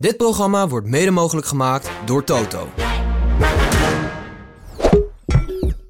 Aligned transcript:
Dit 0.00 0.16
programma 0.16 0.68
wordt 0.68 0.86
mede 0.86 1.10
mogelijk 1.10 1.46
gemaakt 1.46 1.90
door 2.04 2.24
Toto. 2.24 2.68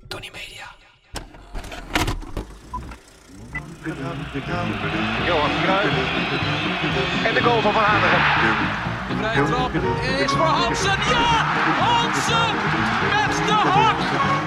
Tony 0.09 0.31
Media. 0.33 0.67
Johan 5.27 5.51
Cruijff. 5.63 5.95
En 7.25 7.35
de 7.35 7.43
goal 7.43 7.61
van 7.61 7.73
Van 7.73 7.83
Hanegem. 7.83 8.21
De 9.09 9.17
vrije 9.17 9.45
trap 9.45 9.71
is 10.21 10.33
voor 10.33 10.47
Hansen. 10.47 10.99
Ja! 11.11 11.45
Hansen 11.79 12.55
met 13.11 13.47
de 13.47 13.53
hak! 13.53 13.97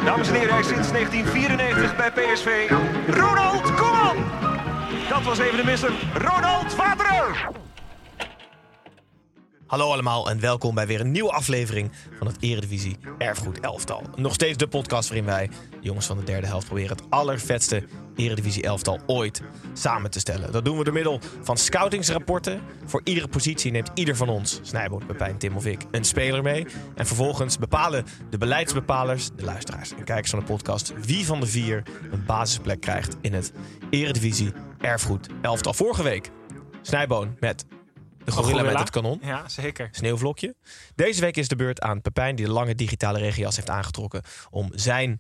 Dames 0.06 0.28
en 0.28 0.34
heren, 0.34 0.50
hij 0.50 0.60
is 0.60 0.68
sinds 0.68 0.92
1994 0.92 1.96
bij 1.96 2.12
PSV. 2.12 2.72
Ronald 3.08 3.74
Koeman. 3.76 4.16
Dat 5.10 5.24
was 5.24 5.38
even 5.38 5.58
de 5.58 5.64
misser. 5.64 5.92
Ronald 6.14 6.76
Waterer. 6.76 7.62
Hallo 9.74 9.92
allemaal 9.92 10.30
en 10.30 10.40
welkom 10.40 10.76
bij 10.76 10.88
weer 10.88 11.00
een 11.00 11.12
nieuwe 11.12 11.32
aflevering 11.32 11.92
van 12.18 12.28
het 12.28 12.38
Eredivisie 12.40 12.98
Erfgoed 13.18 13.60
Elftal. 13.60 14.04
Nog 14.16 14.34
steeds 14.34 14.58
de 14.58 14.68
podcast 14.68 15.10
waarin 15.10 15.26
wij, 15.26 15.48
de 15.48 15.78
jongens 15.82 16.06
van 16.06 16.18
de 16.18 16.24
derde 16.24 16.48
helft, 16.48 16.66
proberen 16.66 16.96
het 16.96 17.06
allervetste 17.10 17.84
Eredivisie 18.16 18.64
Elftal 18.64 19.00
ooit 19.06 19.42
samen 19.74 20.12
te 20.12 20.20
stellen. 20.20 20.52
Dat 20.52 20.66
doen 20.66 20.78
we 20.78 20.84
door 20.84 20.94
middel 20.94 21.20
van 21.42 21.58
scoutingsrapporten. 21.58 22.62
Voor 22.86 23.02
iedere 23.04 23.28
positie 23.28 23.72
neemt 23.72 23.92
ieder 23.94 24.16
van 24.16 24.30
ons, 24.30 24.60
Snijboord, 24.62 25.08
Pepijn, 25.08 25.38
Tim 25.38 25.56
of 25.56 25.66
ik, 25.66 25.82
een 25.92 26.06
speler 26.06 26.44
mee. 26.44 26.66
En 26.96 27.06
vervolgens 27.06 27.58
bepalen 27.58 28.06
de 28.30 28.38
beleidsbepalers, 28.38 29.30
de 29.36 29.44
luisteraars 29.44 29.92
en 29.92 30.04
kijkers 30.04 30.30
van 30.30 30.40
de 30.40 30.46
podcast, 30.46 30.94
wie 31.06 31.26
van 31.26 31.40
de 31.40 31.48
vier 31.48 31.84
een 32.12 32.26
basisplek 32.26 32.82
krijgt 32.82 33.18
in 33.22 33.34
het 33.34 33.52
Eredivisie 33.90 34.54
Erfgoed 34.82 35.28
Elftal. 35.42 35.74
Vorige 35.74 36.04
week 36.04 36.32
Snijboon 36.82 37.38
met 37.40 37.66
de 38.26 38.32
gorilla, 38.32 38.62
met 38.62 38.80
het 38.80 38.90
kanon. 38.90 39.20
Ja, 39.24 39.50
zeker. 39.50 39.90
Sneeuwvlokje. 39.92 40.56
Deze 40.96 41.22
week 41.22 41.38
is 41.38 41.48
de 41.48 41.56
beurt 41.56 41.82
aan 41.82 42.02
Pepijn, 42.02 42.36
die 42.36 42.46
de 42.46 42.52
lange 42.52 42.76
digitale 42.76 43.20
regenjas 43.20 43.56
heeft 43.56 43.70
aangetrokken 43.70 44.22
om 44.50 44.70
zijn 44.72 45.18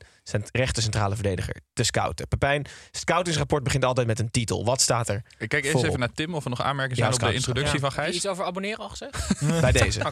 rechter 0.51 0.83
centrale 0.83 1.13
verdediger 1.15 1.55
te 1.73 1.83
scouten. 1.83 2.27
Pepijn, 2.27 2.65
scoutingsrapport 2.91 3.63
begint 3.63 3.85
altijd 3.85 4.07
met 4.07 4.19
een 4.19 4.31
titel. 4.31 4.65
Wat 4.65 4.81
staat 4.81 5.09
er? 5.09 5.15
Ik 5.15 5.49
kijk 5.49 5.53
eerst 5.53 5.71
voorop? 5.71 5.85
even 5.85 5.99
naar 5.99 6.11
Tim 6.13 6.33
of 6.35 6.43
er 6.43 6.49
nog 6.49 6.61
aanmerkingen 6.61 7.03
Ja, 7.03 7.11
zijn 7.11 7.23
op 7.23 7.29
de 7.29 7.35
introductie 7.35 7.73
Ja. 7.73 7.79
van 7.79 7.91
Gijs. 7.91 8.15
Iets 8.15 8.27
over 8.27 8.45
abonneren 8.45 8.79
al 8.79 8.89
gezegd? 8.89 9.39
bij 9.61 9.71
deze? 9.71 10.01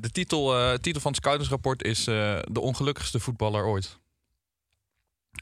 De 0.00 0.10
titel, 0.10 0.58
eh, 0.58 0.78
titel 0.78 1.00
van 1.00 1.10
het 1.10 1.20
scoutingsrapport 1.20 1.82
is 1.82 1.98
eh, 2.06 2.38
De 2.50 2.60
ongelukkigste 2.60 3.20
voetballer 3.20 3.64
ooit. 3.64 3.98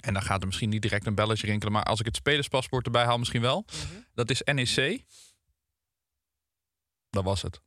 En 0.01 0.13
dan 0.13 0.23
gaat 0.23 0.41
er 0.41 0.47
misschien 0.47 0.69
niet 0.69 0.83
direct 0.83 1.07
een 1.07 1.15
belletje 1.15 1.47
rinkelen, 1.47 1.73
maar 1.73 1.83
als 1.83 2.01
ik 2.01 2.07
het 2.07 2.17
spelerspaspoort 2.17 2.85
erbij 2.87 3.05
haal, 3.05 3.19
misschien 3.19 3.41
wel. 3.41 3.65
Dat 4.15 4.31
is 4.31 4.43
NEC. 4.45 5.03
Dat 7.15 7.25
was 7.25 7.43
het. 7.43 7.61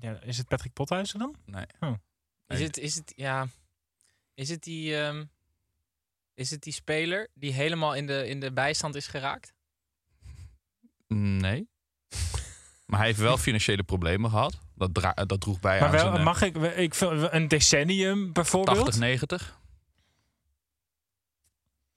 Ja, 0.00 0.20
is 0.20 0.38
het 0.38 0.48
Patrick 0.48 0.72
Pothuizen 0.72 1.18
dan? 1.18 1.34
Nee. 1.44 1.66
Is 2.46 2.60
het, 2.60 2.76
is 2.76 2.94
het, 2.94 3.12
ja, 3.16 3.46
is 4.34 4.48
het 4.48 4.62
die, 4.62 5.00
ehm, 5.00 5.24
is 6.34 6.50
het 6.50 6.62
die 6.62 6.72
speler 6.72 7.28
die 7.34 7.52
helemaal 7.52 7.94
in 7.94 8.06
de, 8.06 8.28
in 8.28 8.40
de 8.40 8.52
bijstand 8.52 8.94
is 8.94 9.06
geraakt? 9.06 9.54
Nee. 11.08 11.68
maar 12.86 12.98
hij 12.98 13.06
heeft 13.06 13.18
wel 13.18 13.38
financiële 13.38 13.82
problemen 13.82 14.30
gehad. 14.30 14.58
Dat, 14.74 14.94
dra- 14.94 15.14
dat 15.14 15.40
droeg 15.40 15.60
bij 15.60 15.78
Maar 15.78 15.88
aan 15.88 15.94
wel, 15.94 16.00
zijn 16.00 16.16
eh, 16.16 16.24
mag 16.24 16.42
ik, 16.42 16.56
ik 16.56 17.00
een 17.32 17.48
decennium 17.48 18.32
bijvoorbeeld? 18.32 18.76
80, 18.76 19.00
90. 19.00 19.60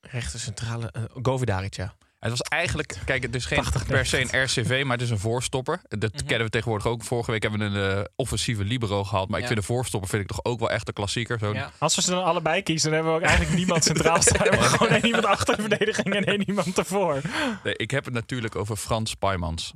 Rechter 0.02 0.40
centrale 0.40 0.94
uh, 0.98 1.03
Govidaric, 1.22 1.74
ja. 1.74 1.96
Het 2.22 2.30
was 2.30 2.42
eigenlijk, 2.42 2.98
kijk, 3.06 3.24
het 3.24 3.36
is 3.36 3.46
geen 3.46 3.58
80, 3.64 3.86
per 3.86 4.06
se 4.06 4.20
een 4.32 4.44
RCV, 4.44 4.82
maar 4.86 4.98
het 4.98 5.06
is 5.06 5.09
een 5.09 5.20
voorstopper. 5.20 5.82
Dat 5.88 6.14
Mhm. 6.14 6.26
kennen 6.26 6.46
we 6.46 6.50
tegenwoordig 6.52 6.88
ook. 6.88 7.04
Vorige 7.04 7.32
week 7.32 7.42
hebben 7.42 7.59
we 7.59 7.80
een 7.80 7.98
eh, 7.98 8.04
offensieve 8.16 8.64
libero 8.64 9.04
gehad, 9.04 9.30
maar 9.30 9.40
ik 9.40 9.46
vind 9.48 9.59
de 9.59 9.66
voorstopper 9.66 10.09
vind 10.09 10.22
ik 10.22 10.28
toch 10.28 10.44
ook 10.44 10.60
wel 10.60 10.70
echt 10.72 10.88
een 10.88 10.94
klassieker. 10.94 11.40
Zo'n 11.40 11.54
Ja. 11.54 11.72
Als 11.78 11.96
we 11.96 12.02
ze 12.02 12.10
dan 12.10 12.24
allebei 12.24 12.62
kiezen, 12.64 12.90
dan 12.92 12.94
hebben 13.00 13.14
we 13.14 13.20
ook 13.20 13.26
eigenlijk 13.28 13.58
niemand 13.58 13.84
centraal 13.84 14.22
staan. 14.22 14.38
Dan 14.38 14.48
hebben 14.48 14.62
we 14.72 14.78
gewoon 14.78 14.94
één 14.94 15.06
iemand 15.06 15.26
achter 15.26 15.56
de 15.56 15.62
verdediging 15.62 16.16
en 16.16 16.24
één 16.24 16.48
iemand 16.50 16.78
ervoor. 16.78 17.22
Nee, 17.64 17.76
ik 17.76 17.92
heb 17.92 18.06
het 18.06 18.14
natuurlijk 18.14 18.56
over 18.56 18.76
Frans 18.76 19.14
Paimans. 19.16 19.74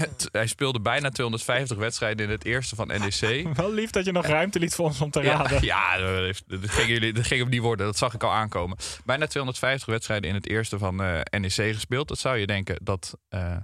Het- 0.00 0.28
hij 0.32 0.46
speelde 0.46 0.80
bijna 0.80 1.08
250 1.10 1.76
wedstrijden 1.76 2.26
in 2.26 2.32
het 2.32 2.44
eerste 2.44 2.74
van 2.74 2.86
NEC. 2.86 3.46
Wel 3.56 3.72
lief 3.72 3.90
dat 3.90 4.04
je 4.04 4.12
nog 4.12 4.26
ruimte 4.26 4.58
liet 4.58 4.74
voor 4.74 4.84
ons 4.84 5.00
om 5.00 5.10
te 5.10 5.20
raden. 5.22 5.64
ja 5.64 5.96
dat, 5.98 6.42
ging 6.70 6.88
jullie, 6.88 7.12
dat 7.12 7.26
ging 7.26 7.40
hem 7.40 7.48
niet 7.50 7.60
worden. 7.60 7.86
Dat 7.86 7.96
zag 7.98 8.14
ik 8.14 8.22
al 8.22 8.32
aankomen. 8.32 8.76
Bijna 9.04 9.26
250 9.26 9.88
wedstrijden 9.88 10.28
in 10.28 10.34
het 10.34 10.48
eerste 10.48 10.78
van 10.78 11.02
eh, 11.02 11.20
NEC 11.40 11.52
gespeeld. 11.74 12.08
Dat 12.08 12.18
zou 12.18 12.36
je 12.36 12.46
denken, 12.46 12.76
dat, 12.82 13.14
eh, 13.28 13.56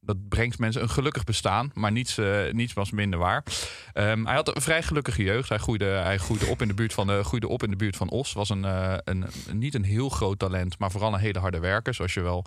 dat 0.00 0.28
brengt 0.28 0.58
mensen 0.58 0.82
een 0.82 0.90
gelukkig 0.90 1.24
bestaan. 1.24 1.70
Maar 1.74 1.92
niets, 1.92 2.18
eh, 2.18 2.52
niets 2.52 2.72
was 2.72 2.90
minder 2.90 3.18
waar. 3.18 3.44
Ehm, 3.92 4.24
hij 4.24 4.34
had 4.34 4.56
een 4.56 4.62
vrij 4.62 4.82
gelukkige 4.82 5.22
jeugd. 5.22 5.48
Hij 5.48 5.58
groeide, 5.58 5.84
hij 5.84 6.18
groeide, 6.18 6.46
op, 6.46 6.62
in 6.62 6.68
de 6.68 6.74
buurt 6.74 6.92
van, 6.92 7.24
groeide 7.24 7.48
op 7.48 7.62
in 7.62 7.70
de 7.70 7.76
buurt 7.76 7.96
van 7.96 8.10
Os. 8.10 8.32
Was 8.32 8.48
een, 8.50 8.64
een, 9.04 9.24
niet 9.52 9.74
een 9.74 9.84
heel 9.84 10.08
groot 10.08 10.38
talent, 10.38 10.78
maar 10.78 10.90
vooral 10.90 11.14
een 11.14 11.20
hele 11.20 11.38
harde 11.38 11.58
werker. 11.58 11.94
Zoals 11.94 12.14
je 12.14 12.20
wel 12.20 12.44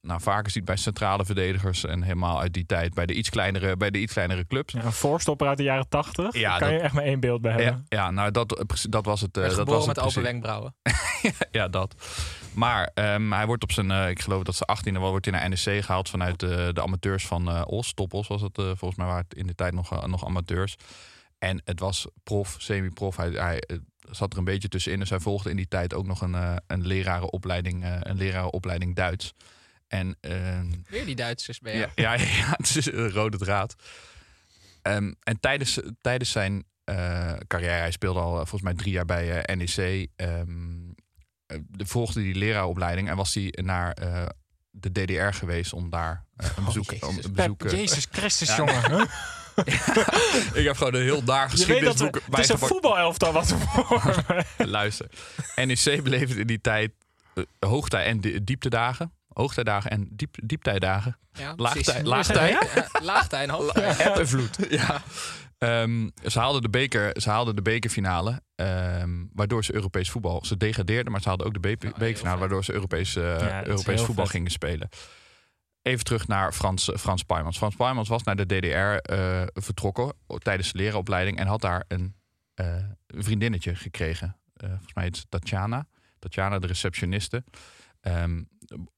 nou, 0.00 0.20
vaker 0.20 0.50
ziet 0.50 0.64
bij 0.64 0.76
centrale 0.76 1.24
verdedigers. 1.24 1.84
En 1.84 2.02
helemaal 2.02 2.40
uit 2.40 2.52
die 2.52 2.66
tijd 2.66 2.94
bij 2.94 3.06
de 3.06 3.14
iets 3.14 3.28
kleinere, 3.28 3.76
bij 3.76 3.90
de 3.90 3.98
iets 3.98 4.12
kleinere 4.12 4.46
clubs. 4.46 4.72
Ja, 4.72 4.84
een 4.84 4.92
voorstopper 4.92 5.48
uit 5.48 5.56
de 5.56 5.62
jaren 5.62 5.88
tachtig. 5.88 6.34
Ja, 6.34 6.50
Daar 6.50 6.58
kan 6.58 6.72
je 6.72 6.78
echt 6.78 6.94
maar 6.94 7.04
één 7.04 7.20
beeld 7.20 7.40
bij 7.40 7.52
Ja, 7.56 7.62
hebben. 7.62 7.86
ja, 7.88 8.10
nou 8.10 8.30
dat, 8.30 8.58
eh, 8.58 8.64
dat 8.90 9.04
was 9.04 9.20
het. 9.20 9.36
eh, 9.36 9.42
Werd 9.42 9.56
dat 9.56 9.68
was 9.68 9.86
met 9.86 9.96
het 9.96 10.04
open 10.04 10.22
wenkbrauwen. 10.22 10.74
Ja, 11.50 11.68
dat. 11.68 11.94
Maar 12.54 12.90
ehm, 12.94 13.32
hij 13.32 13.46
wordt 13.46 13.62
op 13.62 13.72
zijn, 13.72 13.90
eh, 13.90 14.08
ik 14.08 14.20
geloof 14.20 14.42
dat 14.42 14.54
ze 14.54 14.64
18e 14.66 14.92
wel 14.92 15.10
wordt 15.10 15.24
hij 15.30 15.34
naar 15.40 15.48
NEC 15.48 15.84
gehaald 15.84 16.08
vanuit 16.08 16.40
de, 16.40 16.70
de 16.72 16.82
amateurs 16.82 17.26
van 17.26 17.48
eh 17.48 17.62
Os. 17.66 17.92
Top 17.94 18.14
Os 18.14 18.28
was 18.28 18.40
het 18.42 18.58
eh, 18.58 18.64
volgens 18.64 18.94
mij, 18.96 19.06
waren 19.06 19.24
het 19.28 19.38
in 19.38 19.46
de 19.46 19.54
tijd 19.54 19.74
nog, 19.74 20.06
nog 20.06 20.24
amateurs. 20.26 20.76
En 21.38 21.62
het 21.64 21.80
was 21.80 22.06
prof, 22.24 22.56
semi-prof. 22.58 23.16
Hij, 23.16 23.28
hij 23.30 23.62
zat 24.10 24.32
er 24.32 24.38
een 24.38 24.44
beetje 24.44 24.68
tussenin. 24.68 24.98
Dus 24.98 25.10
hij 25.10 25.20
volgde 25.20 25.50
in 25.50 25.56
die 25.56 25.68
tijd 25.68 25.94
ook 25.94 26.06
nog 26.06 26.20
een, 26.20 26.36
een, 26.66 26.86
lerarenopleiding, 26.86 27.84
eh, 27.84 27.96
een 28.00 28.16
lerarenopleiding 28.16 28.96
Duits. 28.96 29.34
En 29.88 30.16
ehm, 30.20 30.66
Weer 30.88 31.04
die 31.04 31.16
Duitsers 31.16 31.58
bij 31.58 31.72
ja, 31.78 31.78
jou. 31.78 31.90
ja, 31.94 32.12
ja, 32.40 32.54
het 32.56 32.76
is 32.76 32.86
een 32.92 33.10
rode 33.10 33.38
draad. 33.38 33.74
Ehm, 34.82 35.12
en 35.22 35.40
tijdens, 35.40 35.78
tijdens 36.00 36.30
zijn 36.30 36.64
eh, 36.84 37.32
carrière, 37.46 37.72
hij 37.78 37.90
speelde 37.90 38.20
al 38.20 38.30
eh, 38.32 38.36
volgens 38.38 38.62
mij 38.62 38.74
drie 38.74 38.92
jaar 38.92 39.04
bij 39.04 39.42
eh, 39.42 39.56
NEC. 39.56 40.08
ehm, 40.16 40.48
eh, 41.46 41.58
de- 41.68 41.86
volgde 41.86 42.20
die 42.22 42.34
leraaropleiding 42.34 43.08
en 43.08 43.16
was 43.16 43.34
hij 43.34 43.52
naar 43.62 43.92
eh, 43.92 44.26
de 44.70 44.92
DDR 44.92 45.36
geweest 45.36 45.72
om 45.72 45.90
daar 45.90 46.24
eh, 46.36 46.48
een 46.56 46.64
bezoek, 46.64 46.90
Jezus. 46.90 47.08
om 47.08 47.16
een 47.16 47.20
Pep, 47.22 47.34
bezoek 47.34 47.64
eh, 47.64 47.78
Jezus 47.78 48.06
Christus, 48.18 48.48
Ja. 48.48 48.56
jongen. 48.56 48.90
Huh? 48.90 49.04
Ik 50.60 50.64
heb 50.64 50.76
gewoon 50.76 50.94
een 50.94 51.02
heel 51.02 51.24
daar 51.24 51.50
geschiedenisboek 51.50 52.20
het 52.30 52.38
is 52.38 52.48
een 52.48 52.58
voetbalelftal 52.58 53.32
wat 53.32 53.48
we 53.48 53.58
vormen. 53.58 54.44
Luister. 54.70 55.06
NEC 55.56 56.02
beleefde 56.02 56.40
in 56.40 56.46
die 56.46 56.60
tijd 56.60 56.92
eh, 57.34 57.44
hoogtij- 57.58 58.04
en 58.04 58.20
di- 58.20 58.44
dieptedagen. 58.44 59.12
Hoogtijdagen 59.38 59.90
en 59.90 60.08
diep, 60.10 60.34
dieptijdagen. 60.42 61.16
Ja, 61.32 61.52
Laagtij, 61.56 62.02
laagtij. 62.04 62.50
Ja, 62.50 62.60
Laagtij 63.02 63.42
en 63.42 63.50
hoogtij. 63.50 63.96
En 63.96 64.28
vloed. 64.28 64.56
Ja. 64.70 65.02
Ehm, 65.58 66.08
ze, 66.26 66.38
haalden 66.38 66.62
de 66.62 66.68
beker, 66.70 67.20
ze 67.20 67.30
haalden 67.30 67.56
de 67.56 67.62
bekerfinale, 67.62 68.42
ehm, 68.54 69.24
waardoor 69.32 69.64
ze 69.64 69.74
Europees 69.74 70.10
voetbal... 70.10 70.44
Ze 70.44 70.56
degradeerden, 70.56 71.12
maar 71.12 71.20
ze 71.20 71.28
haalden 71.28 71.46
ook 71.46 71.52
de 71.52 71.60
be- 71.60 71.76
heel 71.78 71.92
bekerfinale... 71.98 72.38
waardoor 72.38 72.64
ze 72.64 72.72
Europees, 72.72 73.16
eh, 73.16 73.62
Europees 73.64 74.00
voetbal 74.02 74.24
vet. 74.24 74.34
gingen 74.34 74.50
spelen. 74.50 74.88
Even 75.82 76.04
terug 76.04 76.26
naar 76.28 76.52
Frans, 76.52 76.90
Frans 76.96 77.22
Paimans. 77.22 77.56
Frans 77.56 77.74
Paimans 77.76 78.08
was 78.08 78.22
naar 78.22 78.36
de 78.36 78.46
DDR 78.46 79.12
eh, 79.12 79.42
vertrokken 79.54 80.12
tijdens 80.38 80.72
de 80.72 80.78
lerenopleiding... 80.78 81.38
en 81.38 81.46
had 81.46 81.60
daar 81.60 81.84
een 81.88 82.14
eh, 82.54 82.74
vriendinnetje 83.06 83.74
gekregen. 83.74 84.36
Eh, 84.54 84.68
volgens 84.68 84.94
mij 84.94 85.04
heet 85.04 85.16
ze 85.16 85.24
Tatjana. 85.28 85.86
Tatjana, 86.18 86.58
de 86.58 86.66
receptioniste. 86.66 87.44
Ehm, 88.00 88.42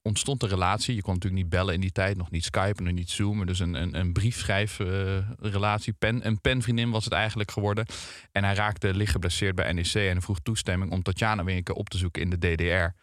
ontstond 0.03 0.43
een 0.43 0.49
relatie. 0.49 0.95
Je 0.95 1.03
kon 1.03 1.15
natuurlijk 1.15 1.43
niet 1.43 1.51
bellen 1.51 1.75
in 1.75 1.81
die 1.81 1.93
tijd, 1.93 2.17
nog 2.17 2.31
niet 2.31 2.45
Skype, 2.45 2.83
nog 2.83 2.93
niet 2.93 3.11
Zoomen. 3.11 3.47
Dus 3.47 3.59
een, 3.59 3.75
een, 3.75 3.99
een 3.99 4.13
briefschrijfrelatie. 4.13 5.93
pen, 5.93 6.27
een 6.27 6.41
penvriendin 6.41 6.91
was 6.91 7.05
het 7.05 7.13
eigenlijk 7.13 7.51
geworden. 7.51 7.87
En 8.33 8.45
hij 8.45 8.55
raakte 8.55 8.95
licht 8.95 9.13
geblesseerd 9.13 9.55
bij 9.55 9.73
NEC 9.73 9.95
en 9.95 10.23
vroeg 10.23 10.41
toestemming 10.43 10.93
om 10.93 11.03
Tatjana 11.03 11.45
weer 11.45 11.57
een 11.57 11.63
keer 11.63 11.75
op 11.75 11.89
te 11.89 11.99
zoeken 11.99 12.23
in 12.23 12.31
de 12.31 12.39
DDR. 12.39 12.97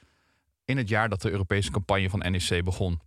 In 0.65 0.77
het 0.77 0.89
jaar 0.89 1.09
dat 1.09 1.21
de 1.21 1.31
Europese 1.31 1.71
campagne 1.71 2.09
van 2.09 2.19
NEC 2.19 2.63
begon. 2.63 2.99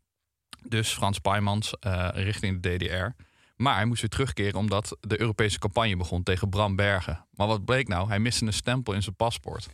Dus 0.68 0.92
Frans 0.92 1.18
Paimans 1.18 1.78
eh, 1.78 2.08
richting 2.12 2.62
de 2.62 2.76
DDR. 2.76 3.22
Maar 3.56 3.74
hij 3.74 3.84
moest 3.84 4.00
weer 4.00 4.10
terugkeren 4.10 4.58
omdat 4.58 4.96
de 5.00 5.20
Europese 5.20 5.58
campagne 5.58 5.96
begon 5.96 6.22
tegen 6.22 6.48
Bram 6.48 6.76
Bergen. 6.76 7.26
Maar 7.30 7.46
wat 7.46 7.64
bleek 7.64 7.88
nou? 7.88 8.08
Hij 8.08 8.18
miste 8.18 8.46
een 8.46 8.52
stempel 8.52 8.92
in 8.92 9.02
zijn 9.02 9.16
paspoort. 9.16 9.68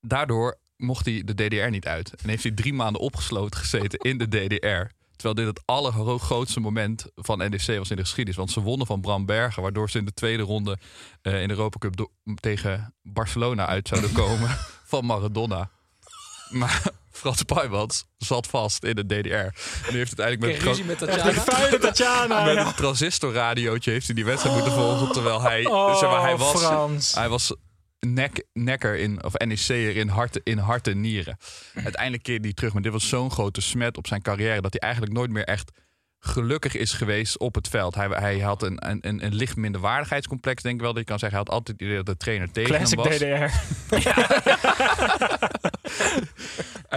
Daardoor 0.00 0.58
mocht 0.80 1.04
hij 1.04 1.22
de 1.24 1.34
DDR 1.34 1.70
niet 1.70 1.86
uit. 1.86 2.14
En 2.22 2.28
heeft 2.28 2.42
hij 2.42 2.52
drie 2.52 2.74
maanden 2.74 3.00
opgesloten 3.00 3.60
gezeten 3.60 3.98
in 3.98 4.18
de 4.18 4.28
DDR. 4.28 4.94
Terwijl 5.16 5.34
dit 5.34 5.46
het 5.56 5.66
allergrootste 5.66 6.60
moment 6.60 7.06
van 7.14 7.38
NEC 7.38 7.66
was 7.78 7.90
in 7.90 7.96
de 7.96 8.02
geschiedenis. 8.02 8.36
Want 8.36 8.50
ze 8.50 8.60
wonnen 8.60 8.86
van 8.86 9.00
Bram 9.00 9.26
Bergen. 9.26 9.62
Waardoor 9.62 9.90
ze 9.90 9.98
in 9.98 10.04
de 10.04 10.14
tweede 10.14 10.42
ronde 10.42 10.78
eh, 11.22 11.42
in 11.42 11.48
de 11.48 11.54
Europa 11.54 11.78
Cup 11.78 12.08
tegen 12.34 12.94
Barcelona 13.02 13.66
uit 13.66 13.88
zouden 13.88 14.12
komen 14.12 14.56
van 14.92 15.04
Maradona. 15.04 15.70
Maar 16.50 16.82
Frans 17.10 17.42
Paimans 17.42 18.04
zat 18.18 18.46
vast 18.46 18.84
in 18.84 18.94
de 18.94 19.06
DDR. 19.06 19.34
En 19.34 19.52
die 19.88 19.96
heeft 19.96 20.20
uiteindelijk 20.20 20.64
met, 20.64 20.86
met 20.86 20.98
Tatjana. 20.98 21.78
Tatjana. 21.88 22.44
met 22.44 22.56
een 22.56 22.74
transistorradiootje 22.74 23.90
heeft 23.90 24.06
hij 24.06 24.14
die 24.14 24.24
wedstrijd 24.24 24.54
moeten 24.54 24.72
volgen. 24.74 25.12
Terwijl 25.12 25.40
hij, 25.40 25.66
Oh, 25.66 25.98
zeg 25.98 26.10
maar, 26.10 26.20
hij 26.20 26.36
was, 26.36 26.62
Frans. 26.62 27.14
hij 27.14 27.28
was 27.28 27.54
nek, 28.00 28.44
nekker 28.52 28.96
in, 28.96 29.24
of 29.24 29.32
NEC'er 29.34 29.96
in 29.96 30.08
hart, 30.08 30.40
in 30.42 30.58
hart 30.58 30.86
en 30.86 31.00
nieren. 31.00 31.36
Uiteindelijk 31.74 32.22
keerde 32.22 32.44
hij 32.44 32.52
terug. 32.52 32.72
Maar 32.72 32.82
dit 32.82 32.92
was 32.92 33.08
zo'n 33.08 33.30
grote 33.30 33.60
smet 33.60 33.96
op 33.96 34.06
zijn 34.06 34.22
carrière... 34.22 34.60
dat 34.60 34.72
hij 34.72 34.80
eigenlijk 34.80 35.12
nooit 35.12 35.30
meer 35.30 35.44
echt 35.44 35.70
gelukkig 36.18 36.76
is 36.76 36.92
geweest 36.92 37.38
op 37.38 37.54
het 37.54 37.68
veld. 37.68 37.94
Hij, 37.94 38.08
hij 38.08 38.38
had 38.38 38.62
een, 38.62 38.88
een, 38.88 38.98
een, 39.00 39.24
een 39.24 39.34
licht 39.34 39.56
minderwaardigheidscomplex, 39.56 40.62
denk 40.62 40.74
ik 40.74 40.80
wel. 40.80 40.92
Dat 40.92 41.02
je 41.02 41.08
kan 41.08 41.18
zeggen, 41.18 41.38
hij 41.38 41.46
had 41.46 41.56
altijd 41.58 41.78
het 41.78 41.88
idee 41.88 41.96
dat 42.02 42.06
de 42.06 42.16
trainer 42.16 42.50
tegen 42.50 42.74
Classic 42.74 42.98
hem 42.98 43.08
was. 43.08 43.18
DDR. 43.18 44.08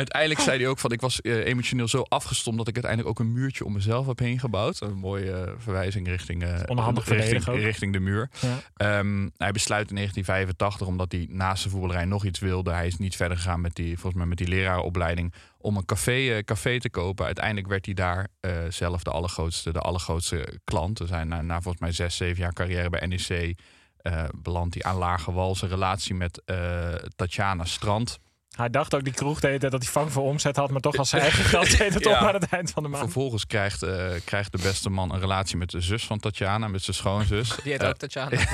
Uiteindelijk 0.03 0.41
zei 0.41 0.57
hij 0.59 0.67
ook 0.67 0.79
van, 0.79 0.91
ik 0.91 1.01
was 1.01 1.21
eh, 1.21 1.45
emotioneel 1.45 1.87
zo 1.87 2.01
afgestomd... 2.01 2.57
dat 2.57 2.67
ik 2.67 2.73
uiteindelijk 2.73 3.11
ook 3.11 3.25
een 3.25 3.33
muurtje 3.33 3.65
om 3.65 3.73
mezelf 3.73 4.07
heb 4.07 4.19
heen 4.19 4.39
gebouwd. 4.39 4.81
Een 4.81 4.97
mooie 4.97 5.31
eh, 5.31 5.51
verwijzing 5.57 6.07
richting, 6.07 6.67
Onhandig 6.67 7.07
richting, 7.07 7.45
richting 7.45 7.93
de 7.93 7.99
muur. 7.99 8.29
Ja. 8.39 8.59
Ehm, 8.75 9.29
hij 9.37 9.51
besluit 9.51 9.89
in 9.89 9.95
1985, 9.95 10.87
omdat 10.87 11.11
hij 11.11 11.27
naast 11.29 11.63
de 11.63 11.69
voetballerij 11.69 12.05
nog 12.05 12.25
iets 12.25 12.39
wilde. 12.39 12.71
Hij 12.71 12.87
is 12.87 12.97
niet 12.97 13.15
verder 13.15 13.37
gegaan 13.37 13.61
met 13.61 13.75
die, 13.75 13.93
volgens 13.93 14.15
mij 14.15 14.25
met 14.25 14.37
die 14.37 14.47
leraaropleiding. 14.47 15.33
Om 15.57 15.77
een 15.77 15.85
café, 15.85 16.43
café 16.43 16.79
te 16.79 16.89
kopen. 16.89 17.25
Uiteindelijk 17.25 17.67
werd 17.67 17.85
hij 17.85 17.93
daar 17.93 18.27
zelf 18.69 19.03
de 19.03 19.11
allergrootste, 19.11 19.71
de 19.71 19.79
allergrootste 19.79 20.59
klant. 20.63 20.99
Er 20.99 21.07
zijn 21.07 21.27
na, 21.27 21.41
na 21.41 21.61
volgens 21.61 21.81
mij 21.83 21.91
zes, 21.91 22.17
zeven 22.17 22.41
jaar 22.41 22.53
carrière 22.53 22.89
bij 22.89 23.07
NEC. 23.07 23.55
eh 23.97 24.23
belandt 24.35 24.73
hij 24.73 24.83
aan 24.83 24.97
lage 24.97 25.31
wal. 25.31 25.55
Zijn 25.55 25.71
relatie 25.71 26.15
met 26.15 26.41
eh, 26.45 26.93
Tatjana 27.15 27.65
Strand. 27.65 28.19
Hij 28.53 28.69
dacht 28.69 28.95
ook 28.95 29.03
die 29.03 29.13
kroeg 29.13 29.39
deed 29.39 29.61
dat 29.61 29.71
hij 29.71 29.81
vang 29.81 30.11
voor 30.11 30.23
omzet 30.23 30.55
had, 30.55 30.71
maar 30.71 30.81
toch 30.81 30.95
als 30.97 31.09
zijn 31.09 31.21
eigen 31.27 31.43
geld 31.45 31.77
deed 31.77 31.93
het 31.93 32.05
op 32.05 32.11
Ja. 32.11 32.27
aan 32.27 32.33
het 32.33 32.47
eind 32.49 32.71
van 32.71 32.83
de 32.83 32.89
maand. 32.89 33.03
Vervolgens 33.03 33.45
krijgt, 33.47 33.83
eh, 33.83 34.09
krijgt 34.25 34.51
de 34.51 34.57
beste 34.61 34.89
man 34.89 35.13
een 35.13 35.19
relatie 35.19 35.57
met 35.57 35.69
de 35.69 35.81
zus 35.81 36.05
van 36.05 36.19
Tatjana, 36.19 36.67
met 36.67 36.83
zijn 36.83 36.95
schoonzus. 36.95 37.55
Die 37.63 37.71
heet 37.71 37.81
Eh, 37.81 37.87
ook 37.89 37.97
Tatjana. 37.97 38.37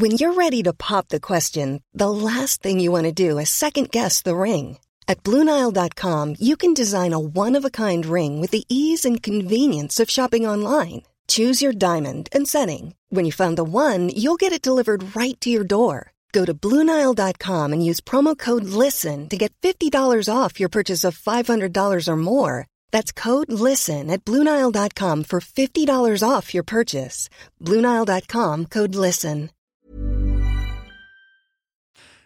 When 0.00 0.16
you're 0.16 0.34
ready 0.36 0.62
to 0.62 0.72
pop 0.72 1.08
the 1.08 1.20
question, 1.20 1.82
the 1.92 2.08
last 2.08 2.60
thing 2.62 2.80
you 2.80 2.90
want 2.90 3.04
to 3.16 3.28
do 3.28 3.38
is 3.38 3.58
second 3.58 3.86
guess 3.90 4.22
the 4.22 4.36
ring. 4.36 4.78
At 5.06 5.22
Bluenile.com, 5.22 6.34
you 6.38 6.56
can 6.56 6.74
design 6.74 7.12
a 7.12 7.18
one 7.18 7.54
of 7.58 7.64
a 7.64 7.70
kind 7.70 8.04
ring 8.06 8.40
with 8.40 8.50
the 8.50 8.64
ease 8.68 9.04
and 9.08 9.20
convenience 9.22 10.02
of 10.02 10.08
shopping 10.10 10.46
online. 10.48 11.02
Choose 11.26 11.62
your 11.64 11.74
diamond 11.76 12.28
and 12.32 12.46
setting. 12.48 12.94
When 13.08 13.24
you 13.24 13.32
find 13.32 13.56
the 13.56 13.64
one, 13.64 14.08
you'll 14.08 14.36
get 14.38 14.52
it 14.52 14.62
delivered 14.62 15.14
right 15.14 15.40
to 15.40 15.48
your 15.50 15.64
door. 15.66 16.12
Go 16.34 16.44
to 16.44 16.52
Bluenile.com 16.52 17.72
and 17.72 17.90
use 17.90 18.00
promo 18.00 18.36
code 18.36 18.64
LISTEN 18.64 19.28
to 19.28 19.36
get 19.36 19.52
$50 19.62 20.28
off 20.28 20.58
your 20.58 20.68
purchase 20.68 21.04
of 21.08 21.16
$500 21.16 22.08
or 22.08 22.16
more. 22.16 22.66
That's 22.90 23.12
code 23.12 23.52
LISTEN 23.52 24.10
at 24.10 24.24
Bluenile.com 24.24 25.24
for 25.24 25.40
$50 25.40 26.22
off 26.22 26.52
your 26.52 26.64
purchase. 26.64 27.28
Bluenile.com 27.58 28.66
code 28.66 28.94
LISTEN. 28.96 29.50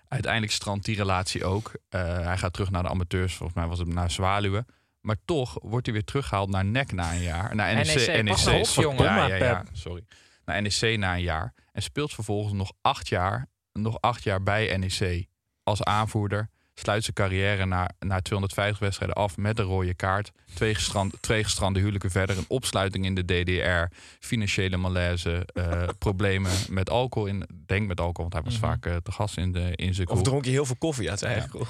Uiteindelijk 0.09 0.53
strandt 0.53 0.85
die 0.85 0.97
relatie 0.97 1.45
ook. 1.45 1.73
Eh, 1.89 2.25
hij 2.25 2.39
gaat 2.39 2.53
terug 2.53 2.71
naar 2.71 2.83
de 2.83 2.89
amateurs. 2.89 3.35
Volgens 3.35 3.59
mij 3.59 3.69
was 3.69 3.79
het 3.79 3.89
naar 3.89 4.11
Zwaluwen. 4.11 4.67
Maar 5.01 5.17
toch 5.25 5.57
wordt 5.63 5.87
hij 5.87 5.95
weer 5.95 6.05
teruggehaald 6.05 6.51
naar 6.51 6.65
NEC 6.65 6.93
na 6.93 7.13
een 7.13 7.23
jaar. 7.23 7.55
Naar 7.55 7.75
NEC. 7.75 8.23
NEC, 8.23 8.35
pas 8.35 8.77
op, 8.77 8.83
jongen. 8.83 9.05
Ja, 9.05 9.27
ja, 9.27 9.35
ja, 9.37 9.63
Pep. 9.63 9.69
sorry. 9.73 10.03
Naar 10.45 10.63
NEC 10.63 10.99
na 10.99 11.15
een 11.15 11.23
jaar. 11.23 11.55
En 11.73 11.83
speelt 11.83 12.13
vervolgens 12.13 12.53
nog 12.53 12.73
acht 12.81 13.09
jaar, 13.09 13.49
nog 13.73 14.01
acht 14.01 14.23
jaar 14.23 14.43
bij 14.43 14.77
NEC. 14.77 15.27
Als 15.63 15.83
aanvoerder. 15.83 16.49
Sluit 16.75 17.03
zijn 17.03 17.15
carrière 17.15 17.67
na, 17.67 17.91
na 17.99 18.21
250 18.21 18.79
wedstrijden 18.79 19.17
af 19.17 19.37
met 19.37 19.59
een 19.59 19.65
rode 19.65 19.95
kaart. 19.95 20.31
Twee, 20.55 20.75
gestrand, 20.75 21.15
twee 21.21 21.45
gestrande 21.45 21.79
huwelijken 21.79 22.11
verder. 22.11 22.39
Een 22.39 22.45
opsluiting 22.49 23.05
in 23.05 23.15
de 23.15 23.25
DDR. 23.25 23.95
Financiële 24.21 24.77
malaise. 24.77 25.47
eh, 25.53 25.89
problemen 25.99 26.53
met 26.71 26.91
alcohol. 26.91 27.29
In, 27.29 27.47
denk 27.67 27.87
met 27.87 28.01
alcohol, 28.01 28.31
want 28.31 28.33
hij 28.33 28.43
was 28.43 28.53
Mhm. 28.61 28.63
vaak 28.71 28.87
eh, 28.87 28.97
te 28.97 29.13
gast 29.13 29.37
in, 29.37 29.53
de, 29.53 29.73
in 29.77 29.95
zijn 29.95 30.09
Of 30.09 30.23
dronk 30.23 30.45
je 30.45 30.51
heel 30.51 30.67
veel 30.67 30.77
koffie 30.79 31.11
uit 31.11 31.19
zijn 31.19 31.33
Ja. 31.35 31.39
eigen. 31.39 31.61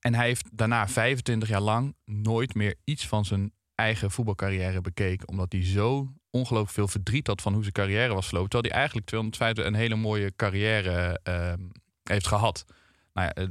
En 0.00 0.14
hij 0.14 0.26
heeft 0.26 0.48
daarna 0.52 0.88
25 0.88 1.48
jaar 1.48 1.60
lang 1.60 1.94
nooit 2.04 2.54
meer 2.54 2.74
iets 2.84 3.06
van 3.06 3.24
zijn 3.24 3.52
eigen 3.74 4.10
voetbalcarrière 4.10 4.80
bekeken. 4.80 5.28
Omdat 5.28 5.52
hij 5.52 5.64
zo 5.64 6.12
ongelooflijk 6.30 6.74
veel 6.74 6.88
verdriet 6.88 7.26
had 7.26 7.42
van 7.42 7.52
hoe 7.52 7.62
zijn 7.62 7.74
carrière 7.74 8.14
was 8.14 8.26
verlopen. 8.26 8.50
Terwijl 8.50 8.72
hij 8.72 8.80
eigenlijk 8.80 9.06
250 9.06 9.66
een 9.66 9.74
hele 9.74 9.94
mooie 9.94 10.32
carrière 10.36 11.20
ehm, 11.22 11.60
heeft 12.02 12.26
gehad. 12.26 12.64
Nou 13.12 13.30
ja, 13.34 13.46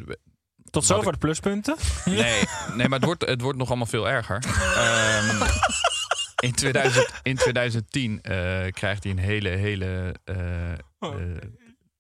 Tot 0.70 0.86
zover 0.86 1.12
de 1.12 1.18
pluspunten. 1.18 1.78
Nee, 2.06 2.44
nee 2.76 2.88
maar 2.88 3.00
het 3.00 3.08
wordt, 3.08 3.26
het 3.26 3.42
wordt 3.42 3.58
nog 3.58 3.68
allemaal 3.68 3.86
veel 3.86 4.10
erger. 4.10 4.44
Ehm, 4.76 5.50
in, 6.48 6.54
2000, 6.54 7.12
in 7.24 7.36
2010 7.36 8.22
eh, 8.22 8.32
krijgt 8.72 9.04
hij 9.04 9.12
een 9.12 9.20
hele, 9.20 9.50
hele 9.50 10.16
eh, 10.24 10.72
eh, 10.72 10.78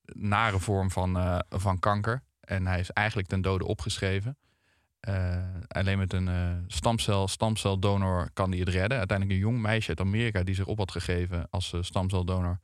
nare 0.06 0.60
vorm 0.60 0.92
van, 0.92 1.44
van 1.50 1.80
kanker. 1.80 2.24
En 2.40 2.68
hij 2.68 2.80
is 2.80 2.90
eigenlijk 2.90 3.28
ten 3.28 3.42
dode 3.42 3.66
opgeschreven. 3.66 4.38
Eh, 5.04 5.38
alleen 5.68 5.98
met 5.98 6.14
een 6.14 6.28
eh, 6.28 6.52
stamcel, 6.68 7.28
stamceldonor 7.28 8.30
kan 8.34 8.50
hij 8.50 8.60
het 8.60 8.70
redden. 8.70 8.98
Uiteindelijk 8.98 9.40
een 9.40 9.46
jong 9.46 9.62
meisje 9.62 9.90
uit 9.90 10.00
Amerika 10.00 10.44
die 10.44 10.56
zich 10.56 10.66
op 10.66 10.78
had 10.78 10.92
gegeven 10.92 11.48
als 11.50 11.74
eh, 11.74 11.82
stamceldonor. 11.82 12.60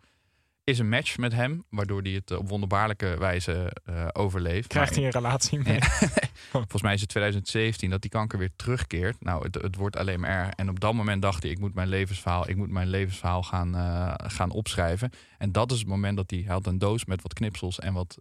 Is 0.63 0.79
een 0.79 0.89
match 0.89 1.17
met 1.17 1.33
hem, 1.33 1.63
waardoor 1.69 2.01
hij 2.01 2.11
het 2.11 2.31
op 2.31 2.49
wonderbaarlijke 2.49 3.15
wijze 3.17 3.71
overleeft. 4.13 4.67
Krijgt 4.67 4.89
Maar- 4.89 4.99
hij 4.99 5.07
een 5.07 5.21
relatie 5.21 5.59
mee. 5.59 5.79
Volgens 6.51 6.81
mij 6.81 6.93
is 6.93 7.01
het 7.01 7.09
2017 7.09 7.89
dat 7.89 8.01
die 8.01 8.09
kanker 8.11 8.39
weer 8.39 8.51
terugkeert. 8.55 9.15
Nou, 9.23 9.43
het, 9.43 9.55
het 9.55 9.75
wordt 9.75 9.97
alleen 9.97 10.19
maar 10.19 10.29
erg. 10.29 10.49
En 10.49 10.69
op 10.69 10.79
dat 10.79 10.93
moment 10.93 11.21
dacht 11.21 11.43
hij, 11.43 11.51
ik 11.51 11.59
moet 11.59 11.73
mijn 11.73 11.87
levensverhaal, 11.87 12.49
ik 12.49 12.55
moet 12.55 12.69
mijn 12.69 12.87
levensverhaal 12.87 13.43
gaan, 13.43 13.73
gaan 14.31 14.49
opschrijven. 14.51 15.11
En 15.37 15.51
dat 15.51 15.71
is 15.71 15.79
het 15.79 15.87
moment 15.87 16.17
dat 16.17 16.29
hij, 16.29 16.39
hij 16.39 16.53
had 16.53 16.67
een 16.67 16.79
doos 16.79 17.05
met 17.05 17.21
wat 17.21 17.33
knipsels 17.33 17.79
en 17.79 17.93
wat 17.93 18.17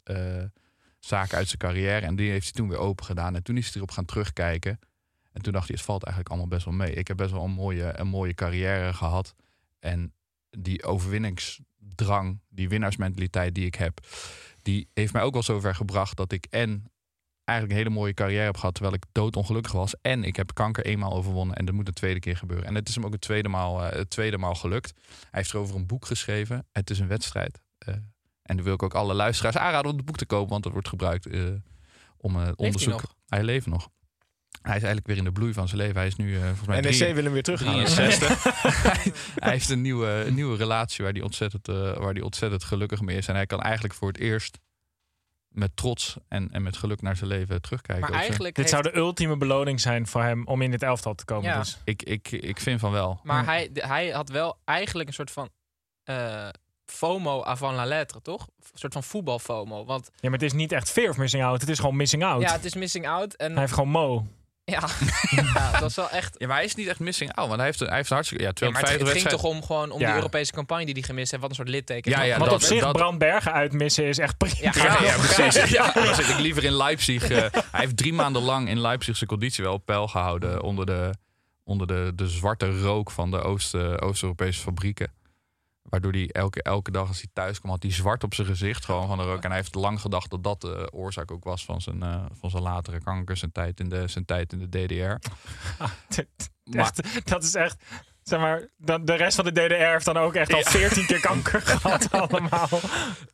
zaken 0.98 1.36
uit 1.36 1.46
zijn 1.46 1.58
carrière. 1.58 2.06
En 2.06 2.16
die 2.16 2.30
heeft 2.30 2.44
hij 2.44 2.52
toen 2.52 2.68
weer 2.68 2.78
open 2.78 3.04
gedaan. 3.04 3.34
En 3.34 3.42
toen 3.42 3.56
is 3.56 3.66
hij 3.66 3.74
erop 3.74 3.90
gaan 3.90 4.04
terugkijken. 4.04 4.78
En 5.32 5.42
toen 5.42 5.52
dacht 5.52 5.68
hij, 5.68 5.76
het 5.76 5.86
valt 5.86 6.04
eigenlijk 6.04 6.34
allemaal 6.34 6.56
best 6.58 6.64
wel 6.64 6.74
mee. 6.74 6.94
Ik 6.94 7.08
heb 7.08 7.16
best 7.16 7.30
wel 7.30 7.44
een 7.44 7.50
mooie, 7.50 7.98
een 7.98 8.06
mooie 8.06 8.34
carrière 8.34 8.92
gehad. 8.92 9.34
En 9.78 10.12
die 10.50 10.84
overwinningsdrang, 10.84 12.40
die 12.48 12.68
winnaarsmentaliteit 12.68 13.54
die 13.54 13.66
ik 13.66 13.74
heb, 13.74 14.06
die 14.62 14.88
heeft 14.94 15.12
mij 15.12 15.22
ook 15.22 15.32
wel 15.32 15.42
zover 15.42 15.74
gebracht 15.74 16.16
dat 16.16 16.32
ik 16.32 16.46
en 16.50 16.90
eigenlijk 17.44 17.78
een 17.78 17.84
hele 17.84 18.00
mooie 18.00 18.14
carrière 18.14 18.44
heb 18.44 18.56
gehad 18.56 18.74
terwijl 18.74 18.94
ik 18.94 19.04
doodongelukkig 19.12 19.72
was. 19.72 19.94
En 20.00 20.24
ik 20.24 20.36
heb 20.36 20.54
kanker 20.54 20.84
eenmaal 20.84 21.12
overwonnen 21.12 21.56
en 21.56 21.64
dat 21.64 21.74
moet 21.74 21.88
een 21.88 21.94
tweede 21.94 22.20
keer 22.20 22.36
gebeuren. 22.36 22.66
En 22.66 22.74
het 22.74 22.88
is 22.88 22.94
hem 22.94 23.04
ook 23.04 23.12
een 23.12 23.18
tweede 23.18 23.48
maal, 23.48 23.80
het 23.80 24.10
tweede 24.10 24.38
maal 24.38 24.54
gelukt. 24.54 24.92
Hij 25.06 25.28
heeft 25.30 25.54
erover 25.54 25.76
een 25.76 25.86
boek 25.86 26.06
geschreven. 26.06 26.66
Het 26.72 26.90
is 26.90 26.98
een 26.98 27.08
wedstrijd. 27.08 27.60
Eh, 27.78 27.94
en 28.48 28.56
dan 28.56 28.64
wil 28.64 28.74
ik 28.74 28.82
ook 28.82 28.94
alle 28.94 29.14
luisteraars 29.14 29.56
aanraden 29.56 29.90
om 29.90 29.96
het 29.96 30.06
boek 30.06 30.16
te 30.16 30.26
kopen, 30.26 30.48
want 30.50 30.64
het 30.64 30.72
wordt 30.72 30.88
gebruikt 30.88 31.26
eh, 31.26 31.42
om 32.16 32.36
uh, 32.36 32.48
onderzoek. 32.56 33.02
Hij 33.26 33.42
leeft 33.42 33.66
nog. 33.66 33.88
Hij 34.62 34.76
is 34.76 34.82
eigenlijk 34.82 35.06
weer 35.06 35.16
in 35.16 35.24
de 35.24 35.32
bloei 35.32 35.52
van 35.52 35.68
zijn 35.68 35.80
leven. 35.80 35.96
Hij 35.96 36.06
is 36.06 36.16
nu 36.16 36.36
eh, 36.36 36.42
volgens 36.46 36.66
mij 36.66 36.80
NEC 36.80 36.92
drie- 36.92 37.14
wil 37.14 37.24
hem 37.24 37.32
weer 37.32 37.42
terughalen. 37.42 37.84
63. 37.84 38.42
hij, 38.82 39.12
hij 39.44 39.52
heeft 39.52 39.68
een 39.70 39.80
nieuwe, 39.82 40.06
een 40.26 40.34
nieuwe 40.34 40.56
relatie 40.56 41.04
waar 41.04 41.12
hij 41.12 41.22
ontzettend, 41.22 41.68
eh, 41.68 41.74
waar 41.96 42.12
hij 42.12 42.22
ontzettend 42.22 42.64
gelukkig 42.64 43.00
mee 43.00 43.16
is. 43.16 43.28
En 43.28 43.34
hij 43.34 43.46
kan 43.46 43.60
eigenlijk 43.62 43.94
voor 43.94 44.08
het 44.08 44.18
eerst 44.18 44.58
met 45.48 45.76
trots 45.76 46.16
en, 46.28 46.50
en 46.52 46.62
met 46.62 46.76
geluk 46.76 47.02
naar 47.02 47.16
zijn 47.16 47.30
leven 47.30 47.62
terugkijken. 47.62 48.10
Maar 48.10 48.18
eigenlijk 48.20 48.54
Dit 48.54 48.70
heeft- 48.70 48.82
zou 48.84 48.94
de 48.94 49.00
ultieme 49.00 49.36
beloning 49.36 49.80
zijn 49.80 50.06
voor 50.06 50.22
hem 50.22 50.46
om 50.46 50.62
in 50.62 50.70
dit 50.70 50.82
elftal 50.82 51.14
te 51.14 51.24
komen. 51.24 51.50
Ja. 51.50 51.58
Dus. 51.58 51.78
ik, 51.84 52.02
ik, 52.02 52.30
ik 52.30 52.60
vind 52.60 52.80
van 52.80 52.92
wel. 52.92 53.20
Maar 53.22 53.44
hij, 53.44 53.72
de- 53.72 53.86
hij 53.86 54.08
had 54.10 54.28
wel 54.28 54.58
eigenlijk 54.64 55.08
een 55.08 55.14
soort 55.14 55.30
van 55.30 55.50
eh, 56.04 56.48
FOMO 56.92 57.42
avant 57.44 57.76
la 57.76 57.84
lettre, 57.84 58.22
toch? 58.22 58.40
Een 58.42 58.78
soort 58.78 58.92
van 58.92 59.02
voetbal-FOMO. 59.02 59.84
Want 59.84 60.10
Ja, 60.12 60.30
maar 60.30 60.38
het 60.38 60.42
is 60.42 60.52
niet 60.52 60.72
echt 60.72 60.90
fear 60.90 61.10
of 61.10 61.16
missing 61.16 61.44
out. 61.44 61.60
Het 61.60 61.70
is 61.70 61.78
gewoon 61.78 61.96
missing 61.96 62.24
out. 62.24 62.42
ja, 62.42 62.52
het 62.52 62.64
is 62.64 62.74
missing 62.74 63.08
out. 63.08 63.34
En 63.34 63.50
Hij 63.52 63.60
heeft 63.60 63.72
gewoon 63.72 63.88
Mo. 63.88 64.26
Ja, 64.64 64.80
ja 65.54 65.70
dat 65.70 65.80
was 65.80 65.94
wel 65.94 66.10
echt... 66.10 66.34
Ja, 66.38 66.46
maar 66.46 66.56
hij 66.56 66.64
is 66.64 66.74
niet 66.74 66.86
echt 66.88 66.98
missing 66.98 67.30
out. 67.34 67.46
Want 67.46 67.56
hij 67.56 67.64
heeft, 67.66 67.78
hij 67.80 67.96
heeft 67.96 68.08
hartstikke... 68.08 68.44
Ja, 68.44 68.50
Ja, 68.54 68.70
maar 68.70 68.80
het, 68.80 68.86
250 68.90 69.22
het 69.22 69.40
ging 69.42 69.42
toch 69.42 69.60
om, 69.60 69.66
gewoon 69.66 69.90
om 69.90 70.00
Ja. 70.00 70.06
die 70.06 70.14
Europese 70.16 70.52
campagne 70.52 70.84
die 70.84 70.94
hij 70.94 71.02
gemist 71.02 71.30
heeft. 71.30 71.42
Wat 71.42 71.50
een 71.50 71.56
soort 71.56 71.68
litteken. 71.68 72.10
Ja, 72.10 72.22
ja, 72.22 72.38
Want 72.38 72.50
dat- 72.50 72.60
op 72.60 72.66
zich, 72.66 72.80
dat- 72.80 72.92
Brand 72.92 73.18
Bergen 73.18 73.52
uitmissen 73.52 74.04
is 74.04 74.18
echt 74.18 74.36
prima. 74.36 74.72
Ja, 74.74 75.02
Ja, 75.02 75.16
precies. 75.16 75.70
Ja, 75.70 75.92
dan 75.92 76.14
zit 76.14 76.28
ik 76.28 76.38
liever 76.38 76.64
in 76.64 76.72
Leipzig. 76.72 77.28
eh, 77.30 77.36
hij 77.52 77.80
heeft 77.80 77.96
drie 77.96 78.12
maanden 78.12 78.42
lang 78.42 78.68
in 78.68 78.80
Leipzig 78.80 79.16
zijn 79.16 79.30
conditie 79.30 79.64
wel 79.64 79.72
op 79.72 79.84
peil 79.86 80.08
gehouden. 80.08 80.62
Onder 80.62 80.86
de, 80.86 81.10
onder 81.64 81.86
de, 81.86 82.12
de 82.14 82.28
zwarte 82.28 82.80
rook 82.80 83.10
van 83.10 83.30
de 83.30 83.40
Oost, 83.42 83.74
eh, 83.74 83.94
Oost-Europese 83.98 84.60
fabrieken. 84.60 85.12
Waardoor 85.88 86.12
hij 86.12 86.28
elke, 86.28 86.62
elke 86.62 86.90
dag 86.90 87.08
als 87.08 87.16
hij 87.20 87.30
thuis 87.32 87.58
kwam, 87.58 87.70
had 87.70 87.82
hij 87.82 87.92
zwart 87.92 88.24
op 88.24 88.34
zijn 88.34 88.46
gezicht. 88.46 88.84
Gewoon 88.84 89.06
van 89.06 89.18
de 89.18 89.24
rook. 89.24 89.42
En 89.42 89.48
hij 89.48 89.56
heeft 89.58 89.74
lang 89.74 90.00
gedacht 90.00 90.30
dat 90.30 90.42
dat 90.44 90.60
de 90.60 90.88
oorzaak 90.92 91.30
ook 91.30 91.44
was 91.44 91.64
van 91.64 91.80
zijn, 91.80 92.02
eh, 92.02 92.24
van 92.32 92.50
zijn 92.50 92.62
latere 92.62 93.00
kanker. 93.00 93.36
Zijn 93.36 93.52
tijd 93.52 93.80
in 93.80 93.88
de, 93.88 94.08
zijn 94.08 94.24
tijd 94.24 94.52
in 94.52 94.58
de 94.58 94.68
DDR. 94.86 95.28
Maar- 96.64 96.80
Echt, 96.84 97.24
dat 97.32 97.42
is 97.42 97.54
echt. 97.54 97.82
Zeg 98.28 98.40
maar, 98.40 98.68
dan, 98.76 99.04
de 99.04 99.14
rest 99.14 99.36
van 99.36 99.44
de 99.44 99.52
DDR 99.52 99.74
heeft 99.74 100.04
dan 100.04 100.16
ook 100.16 100.34
echt 100.34 100.52
al 100.52 100.62
14 100.62 101.06
keer 101.06 101.20
kanker 101.20 101.60
gehad 101.80 102.10
allemaal. 102.10 102.68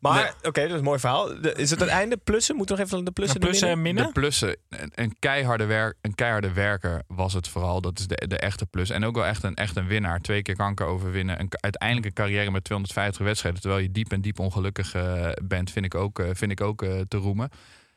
Maar, 0.01 0.35
oké, 0.43 0.61
dat 0.61 0.71
is 0.71 0.77
een 0.77 0.85
mooi 0.85 0.99
verhaal. 0.99 1.41
De- 1.41 1.55
is 1.55 1.71
het 1.71 1.81
het 1.81 1.89
einde? 1.89 2.17
Plussen? 2.17 2.57
Moeten 2.57 2.77
we 2.77 2.83
nog 2.83 2.91
even 2.91 3.05
de 3.05 3.11
plussen 3.11 3.41
Een 3.41 3.47
plussen 3.47 3.69
en 3.69 3.75
en 3.75 3.83
minnen? 3.83 4.07
De 4.07 4.13
plussen. 4.13 4.57
Een, 4.69 4.91
een, 4.95 5.17
keiharde 5.19 5.65
werk, 5.65 5.97
een 6.01 6.15
keiharde 6.15 6.53
werker 6.53 7.03
was 7.07 7.33
het 7.33 7.49
vooral. 7.49 7.81
Dat 7.81 7.99
is 7.99 8.07
de, 8.07 8.27
de 8.27 8.39
echte 8.39 8.67
plus. 8.67 8.91
En 8.91 9.05
ook 9.05 9.15
wel 9.15 9.27
echt 9.27 9.43
een, 9.43 9.55
echt 9.55 9.77
een 9.77 9.87
winnaar. 9.87 10.21
Twee 10.21 10.43
keer 10.43 10.57
kanker 10.57 10.87
overwinnen. 10.87 11.41
Een, 11.41 11.49
uiteindelijk 11.61 12.07
een 12.07 12.25
carrière 12.25 12.51
met 12.51 12.65
250 12.65 13.25
wedstrijden. 13.25 13.61
Terwijl 13.61 13.83
je 13.83 13.91
diep 13.91 14.13
en 14.13 14.21
diep 14.21 14.39
ongelukkig 14.39 14.95
eh, 14.95 15.31
bent, 15.43 15.71
vind 15.71 15.85
ik 15.85 15.95
ook, 15.95 16.19
eh, 16.19 16.29
vind 16.33 16.51
ik 16.51 16.61
ook 16.61 16.83
eh, 16.83 17.01
te 17.09 17.17
roemen. 17.17 17.49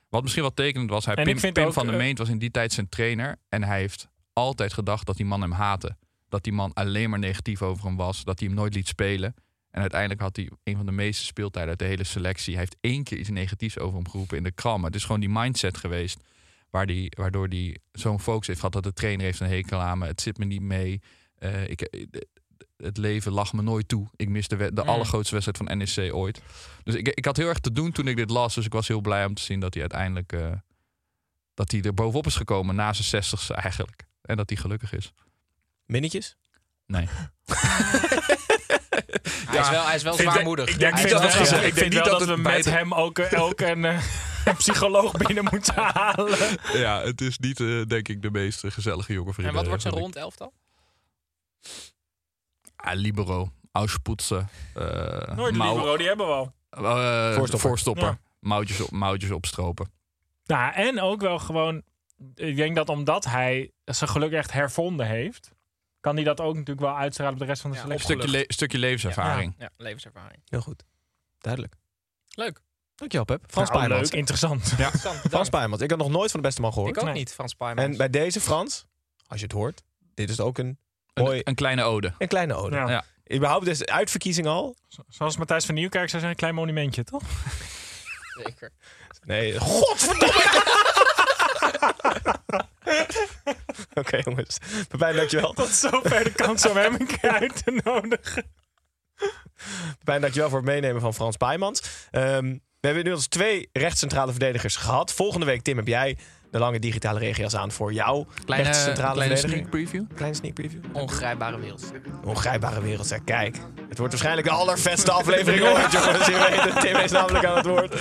Wat 0.09 0.21
misschien 0.21 0.43
wel 0.43 0.53
tekenend 0.53 0.89
was, 0.89 1.05
hij 1.05 1.15
Pim, 1.15 1.39
vind 1.39 1.53
Pim 1.53 1.65
ook, 1.65 1.73
van 1.73 1.87
der 1.87 1.97
Meent 1.97 2.17
was 2.17 2.29
in 2.29 2.37
die 2.37 2.51
tijd 2.51 2.73
zijn 2.73 2.89
trainer. 2.89 3.35
En 3.49 3.63
hij 3.63 3.79
heeft 3.79 4.07
altijd 4.33 4.73
gedacht 4.73 5.05
dat 5.05 5.17
die 5.17 5.25
man 5.25 5.41
hem 5.41 5.51
haatte. 5.51 5.95
Dat 6.29 6.43
die 6.43 6.53
man 6.53 6.73
alleen 6.73 7.09
maar 7.09 7.19
negatief 7.19 7.61
over 7.61 7.85
hem 7.85 7.95
was. 7.95 8.23
Dat 8.23 8.39
hij 8.39 8.47
hem 8.47 8.57
nooit 8.57 8.73
liet 8.73 8.87
spelen. 8.87 9.33
En 9.69 9.81
uiteindelijk 9.81 10.21
had 10.21 10.35
hij 10.35 10.49
een 10.63 10.75
van 10.75 10.85
de 10.85 10.91
meeste 10.91 11.25
speeltijden 11.25 11.69
uit 11.69 11.79
de 11.79 11.85
hele 11.85 12.03
selectie. 12.03 12.51
Hij 12.53 12.61
heeft 12.61 12.77
één 12.81 13.03
keer 13.03 13.17
iets 13.17 13.29
negatiefs 13.29 13.79
over 13.79 13.95
hem 13.95 14.09
geroepen 14.09 14.37
in 14.37 14.43
de 14.43 14.51
kram. 14.51 14.83
Het 14.83 14.95
is 14.95 15.03
gewoon 15.03 15.19
die 15.19 15.29
mindset 15.29 15.77
geweest. 15.77 16.19
Waar 16.69 16.85
die, 16.85 17.11
waardoor 17.17 17.47
hij 17.47 17.77
zo'n 17.91 18.19
focus 18.19 18.47
heeft 18.47 18.59
gehad 18.59 18.73
dat 18.73 18.83
de 18.83 18.93
trainer 18.93 19.25
heeft 19.25 19.39
een 19.39 19.47
hekel 19.49 19.79
aan 19.79 19.97
me. 19.97 20.05
Het 20.05 20.21
zit 20.21 20.37
me 20.37 20.45
niet 20.45 20.61
mee. 20.61 21.01
Eh, 21.35 21.67
ik, 21.67 21.81
eh, 21.81 22.05
het 22.77 22.97
leven 22.97 23.31
lag 23.31 23.53
me 23.53 23.61
nooit 23.61 23.87
toe. 23.87 24.07
Ik 24.15 24.29
miste 24.29 24.55
de, 24.55 24.73
de 24.73 24.81
Mm. 24.81 24.89
allergrootste 24.89 25.33
wedstrijd 25.39 25.69
van 25.69 25.77
NEC 25.77 26.13
ooit. 26.13 26.41
Dus 26.83 26.95
ik, 26.95 27.07
ik 27.07 27.25
had 27.25 27.37
heel 27.37 27.47
erg 27.47 27.59
te 27.59 27.71
doen 27.71 27.91
toen 27.91 28.07
ik 28.07 28.15
dit 28.15 28.29
las. 28.29 28.55
Dus 28.55 28.65
ik 28.65 28.73
was 28.73 28.87
heel 28.87 29.01
blij 29.01 29.25
om 29.25 29.33
te 29.33 29.41
zien 29.41 29.59
dat 29.59 29.73
hij 29.73 29.81
uiteindelijk... 29.81 30.31
eh, 30.33 30.51
dat 31.53 31.71
hij 31.71 31.81
er 31.81 31.93
bovenop 31.93 32.25
is 32.25 32.35
gekomen 32.35 32.75
na 32.75 32.93
zijn 32.93 33.07
zestigste 33.07 33.53
eigenlijk. 33.53 34.03
En 34.21 34.37
dat 34.37 34.49
hij 34.49 34.57
gelukkig 34.59 34.93
is. 34.93 35.13
Minnetjes? 35.87 36.37
Nee. 36.85 37.07
Hij 39.47 39.59
is 39.59 39.69
wel, 39.69 39.85
hij 39.85 39.95
is 39.95 40.03
wel 40.03 40.13
Ik 40.13 40.19
zwaarmoedig. 40.19 40.65
denk- 40.65 40.75
Ik 40.75 40.79
denk 40.79 40.93
niet 40.95 41.09
dat, 41.09 41.49
wel 41.49 41.63
ik 41.63 41.73
vind 41.73 41.93
niet 41.93 42.03
dat 42.03 42.25
we 42.25 42.35
met 42.37 42.65
hem 42.65 42.93
ook, 42.93 43.19
eh, 43.19 43.41
ook 43.43 43.59
een, 43.61 43.85
eh, 43.85 44.03
een 44.45 44.55
psycholoog 44.55 45.11
binnen 45.11 45.43
moeten 45.51 45.73
halen. 45.93 46.37
Ja, 46.73 47.01
het 47.01 47.21
is 47.21 47.37
niet, 47.37 47.59
eh, 47.59 47.81
denk 47.85 48.07
ik, 48.07 48.21
de 48.21 48.31
meest 48.31 48.63
eh, 48.63 48.71
gezellige 48.71 49.13
jonge 49.13 49.33
vriend. 49.33 49.47
En 49.49 49.53
wat 49.53 49.67
wordt 49.67 49.81
zijn 49.81 49.93
rond 49.93 50.15
elftal? 50.15 50.53
Ah, 52.75 52.93
libero, 52.95 53.51
Auspoetsen. 53.71 54.49
Uh, 54.77 54.83
Nooit 55.35 55.53
libero, 55.55 55.97
die 55.97 56.07
hebben 56.07 56.25
we 56.27 56.33
al. 56.33 56.53
Voorstopper. 57.35 57.59
voorstopper. 57.59 58.03
Ja. 58.03 58.19
Mouwtjes, 58.39 58.81
op, 58.81 58.91
mouwtjes 58.91 59.31
opstropen. 59.31 59.91
Nou, 60.45 60.73
en 60.73 61.01
ook 61.01 61.21
wel 61.21 61.39
gewoon... 61.39 61.81
Ik 62.35 62.55
denk 62.55 62.75
dat 62.75 62.89
omdat 62.89 63.25
hij 63.25 63.71
zijn 63.83 64.09
geluk 64.09 64.31
echt 64.31 64.51
hervonden 64.51 65.07
heeft... 65.07 65.51
kan 66.07 66.15
hij 66.15 66.23
dat 66.25 66.39
ook 66.41 66.53
natuurlijk 66.53 66.79
wel 66.87 66.97
uitstralen 66.97 67.33
op 67.33 67.39
de 67.39 67.45
rest 67.45 67.61
van 67.61 67.71
de 67.71 67.77
Ja, 67.77 67.83
selectie. 67.83 68.05
Stukje, 68.11 68.29
le- 68.31 68.43
stukje 68.47 68.77
levenservaring. 68.77 69.55
Ja, 69.57 69.69
levenservaring. 69.77 70.41
Heel 70.49 70.61
goed. 70.61 70.83
Duidelijk. 71.37 71.75
Leuk. 72.29 72.61
Dankjewel, 72.95 73.25
Pep. 73.25 73.43
Frans 73.51 73.69
Nou, 73.69 73.79
Pijmans. 73.81 74.09
leuk, 74.09 74.19
interessant. 74.19 74.71
Interessant, 74.77 75.19
Frans. 75.29 75.49
Pijmans. 75.49 75.81
Ik 75.81 75.89
had 75.89 75.99
nog 75.99 76.09
nooit 76.09 76.31
van 76.31 76.39
de 76.39 76.45
beste 76.45 76.61
man 76.61 76.73
gehoord. 76.73 76.91
Ik 76.95 76.97
ook 77.01 77.03
Nee. 77.07 77.13
niet, 77.13 77.33
Frans 77.33 77.53
Paijmans. 77.53 77.87
En 77.87 77.97
bij 77.97 78.09
deze 78.09 78.41
Frans, 78.41 78.85
als 79.27 79.39
je 79.39 79.45
het 79.45 79.53
hoort, 79.55 79.83
dit 80.13 80.29
is 80.29 80.39
ook 80.39 80.57
een, 80.57 80.77
Een, 81.13 81.23
mooi, 81.23 81.41
een 81.43 81.55
kleine 81.55 81.83
ode. 81.83 82.13
een 82.17 82.27
kleine 82.27 82.53
ode. 82.53 82.75
Ja. 82.75 82.89
Ja. 82.89 83.03
Überhaupt 83.35 83.67
is 83.67 83.77
de 83.77 83.85
uitverkiezing 83.91 84.47
al. 84.47 84.75
Zoals 85.07 85.37
Matthijs 85.37 85.65
van 85.65 85.75
Nieuwkerk 85.75 86.09
zou 86.09 86.21
zeggen, 86.21 86.29
een 86.29 86.35
klein 86.35 86.55
monumentje, 86.55 87.03
toch? 87.03 87.23
Zeker. 88.43 88.71
Nee, 89.25 89.59
godverdomme! 89.59 90.43
Oké 94.01 94.19
jongens. 94.23 94.57
Pepijn, 94.87 95.15
dankjewel. 95.15 95.53
Tot 95.53 95.67
zover 95.69 96.23
de 96.23 96.31
kans 96.31 96.67
om 96.69 96.77
hem 96.77 96.93
een 96.93 97.05
keer 97.07 97.29
uit 97.41 97.63
te 97.65 97.81
nodigen. 97.83 98.43
Pepijn, 99.97 100.21
dankjewel 100.21 100.49
voor 100.49 100.57
het 100.59 100.67
meenemen 100.67 101.01
van 101.01 101.13
Frans 101.13 101.37
Pijmans. 101.37 101.81
Ehm, 102.11 102.45
we 102.79 102.87
hebben 102.87 103.03
inmiddels 103.03 103.27
twee 103.27 103.69
rechtscentrale 103.73 104.31
verdedigers 104.31 104.75
gehad. 104.75 105.13
Volgende 105.13 105.45
week, 105.45 105.61
Tim, 105.61 105.77
heb 105.77 105.87
jij 105.87 106.17
de 106.51 106.59
lange 106.59 106.79
digitale 106.79 107.19
regia's 107.19 107.55
aan 107.55 107.71
voor 107.71 107.93
jouw 107.93 108.27
Kleine, 108.45 108.65
rechtscentrale 108.65 109.13
kleine 109.13 109.37
verdediger. 109.37 109.67
sneak 109.67 109.69
preview. 109.89 110.15
Kleine 110.15 110.35
sneak 110.35 110.53
preview. 110.53 110.79
Ongrijpbare 110.91 111.59
wereld. 111.59 111.91
Ongrijpbare 112.23 112.81
wereld, 112.81 113.07
zeg. 113.07 113.23
Kijk. 113.23 113.57
Het 113.89 113.97
wordt 113.97 114.13
waarschijnlijk 114.13 114.47
de 114.47 114.53
allervetste 114.53 115.11
aflevering 115.11 115.61
ooit, 115.63 115.91
jongens. 115.91 116.25
Je 116.25 116.47
weet 116.49 116.73
het, 116.73 116.81
Tim 116.81 116.95
is 116.95 117.11
namelijk 117.11 117.45
aan 117.45 117.55
het 117.57 117.65
woord. 117.65 117.95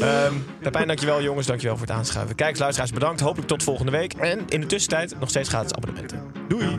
Ehm 0.00 0.34
Pepijn, 0.62 0.86
dankjewel, 0.86 1.22
jongens. 1.22 1.46
Dankjewel 1.46 1.76
voor 1.76 1.86
het 1.86 1.96
aanschuiven. 1.96 2.36
Kijkers, 2.36 2.60
luisteraars, 2.60 2.92
bedankt. 2.92 3.20
Hopelijk 3.20 3.48
tot 3.48 3.62
volgende 3.62 3.92
week. 3.92 4.12
En 4.12 4.44
in 4.48 4.60
de 4.60 4.66
tussentijd 4.66 5.18
nog 5.20 5.28
steeds 5.28 5.48
gratis 5.48 5.74
abonnementen. 5.74 6.22
Doei! 6.48 6.78